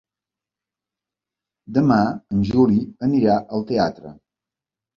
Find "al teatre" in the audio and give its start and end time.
3.45-4.17